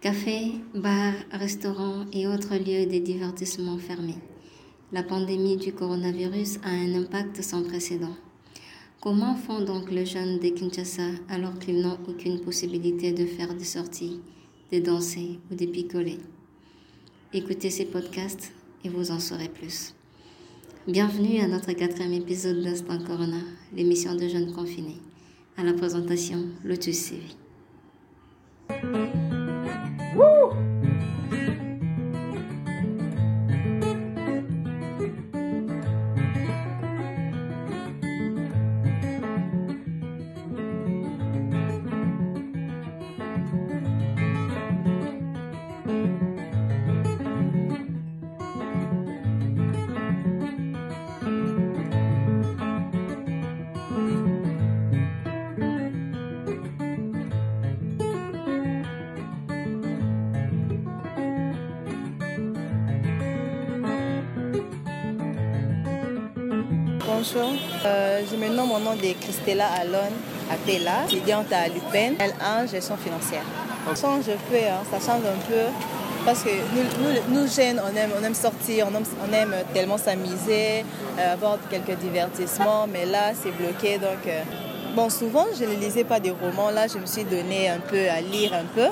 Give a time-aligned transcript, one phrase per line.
[0.00, 4.16] Cafés, bars, restaurants et autres lieux de divertissement fermés.
[4.92, 8.16] La pandémie du coronavirus a un impact sans précédent.
[9.02, 13.64] Comment font donc les jeunes de Kinshasa alors qu'ils n'ont aucune possibilité de faire des
[13.64, 14.20] sorties,
[14.72, 16.18] de danser ou de picoler?
[17.34, 19.94] Écoutez ces podcasts et vous en saurez plus.
[20.88, 23.42] Bienvenue à notre quatrième épisode d'Instant Corona,
[23.74, 25.02] l'émission de jeunes confinés.
[25.58, 27.22] À la présentation, Lotus CV.
[67.06, 67.52] Bonjour,
[67.86, 70.10] euh, je me nomme mon nom de Christella Alon
[70.52, 73.42] Apela, étudiante à l'UPEN, L1, gestion financière.
[74.00, 75.64] Quand je fais, hein, ça change un peu
[76.24, 79.96] parce que nous, nous, jeunes, on aime, on aime sortir, on aime, on aime tellement
[79.98, 80.84] s'amuser,
[81.18, 84.26] euh, avoir quelques divertissements, mais là c'est bloqué donc.
[84.26, 84.42] euh,
[84.96, 88.08] Bon, souvent je ne lisais pas des romans, là je me suis donné un peu
[88.10, 88.88] à lire un peu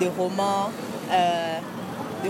[0.00, 0.70] des romans.
[1.12, 1.58] euh,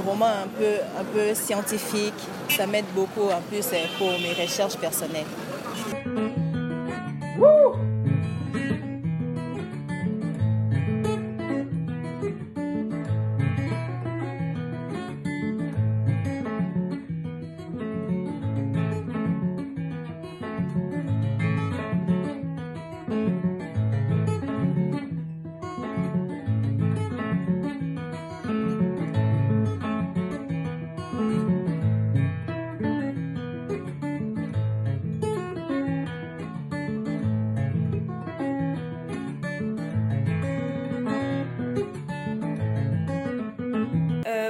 [0.07, 2.13] romans un peu, un peu scientifiques.
[2.49, 5.27] Ça m'aide beaucoup en plus euh, pour mes recherches personnelles.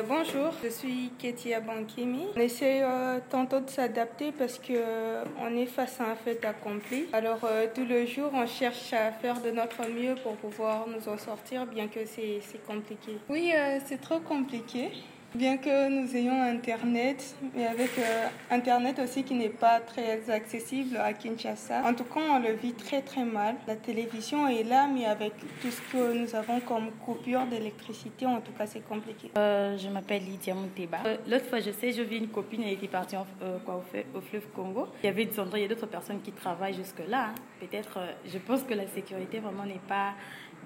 [0.02, 2.26] Euh, bonjour, je suis Ketia Bankimi.
[2.36, 6.44] On essaie euh, tantôt de s'adapter parce que euh, on est face à un fait
[6.44, 7.06] accompli.
[7.12, 11.08] Alors euh, tous les jours, on cherche à faire de notre mieux pour pouvoir nous
[11.08, 13.18] en sortir, bien que c'est compliqué.
[13.28, 13.52] Oui,
[13.86, 14.90] c'est trop compliqué.
[15.34, 20.98] Bien que nous ayons Internet, mais avec euh, Internet aussi qui n'est pas très accessible
[20.98, 21.82] à Kinshasa.
[21.86, 23.54] En tout cas, on le vit très très mal.
[23.66, 25.32] La télévision est là, mais avec
[25.62, 29.30] tout ce que nous avons comme coupure d'électricité, en tout cas, c'est compliqué.
[29.38, 30.98] Euh, je m'appelle Lydia Mouteba.
[31.06, 34.88] Euh, L'autre fois, je sais, je vis une copine, elle était partie au, fleuve Congo.
[35.02, 37.28] Il y avait des endroits, il y a d'autres personnes qui travaillent jusque-là.
[37.30, 37.34] hein.
[37.58, 40.12] Peut-être, je pense que la sécurité vraiment n'est pas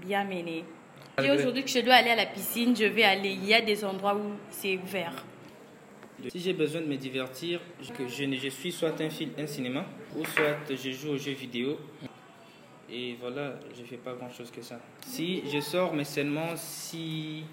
[0.01, 0.65] bien menée.
[1.23, 3.31] Et aujourd'hui que je dois aller à la piscine, je vais aller.
[3.31, 5.25] Il y a des endroits où c'est ouvert.
[6.29, 7.61] Si j'ai besoin de me divertir,
[7.97, 11.33] que je, je suis soit un film, un cinéma, ou soit je joue aux jeux
[11.33, 11.79] vidéo.
[12.91, 14.79] Et voilà, je fais pas grand chose que ça.
[15.03, 17.45] Si je sors, mais seulement si,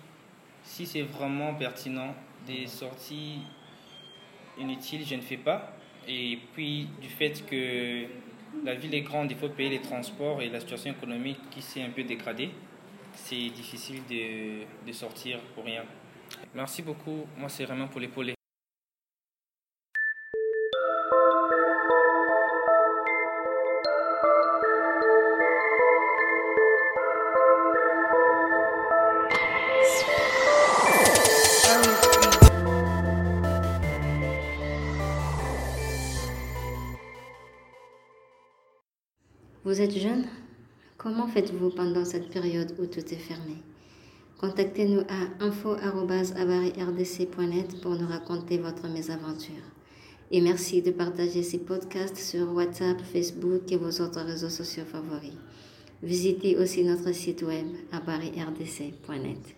[0.64, 2.16] si c'est vraiment pertinent.
[2.46, 3.40] Des sorties
[4.60, 5.78] inutiles, je ne fais pas.
[6.08, 8.04] Et puis, du fait que
[8.66, 11.82] la ville est grande, il faut payer les transports et la situation économique qui s'est
[11.82, 12.50] un peu dégradée,
[13.16, 15.84] c'est difficile de, sortir pour rien.
[16.54, 17.26] Merci beaucoup.
[17.38, 18.34] Moi, c'est vraiment pour l'épauler.
[39.66, 40.28] Vous êtes jeune?
[41.04, 43.58] Comment faites-vous pendant cette période où tout est fermé?
[44.40, 49.66] Contactez-nous à info.abarirdc.net pour nous raconter votre mésaventure.
[50.32, 55.36] Et merci de partager ces podcasts sur WhatsApp, Facebook et vos autres réseaux sociaux favoris.
[56.02, 59.56] Visitez aussi notre site web abarirdc.net.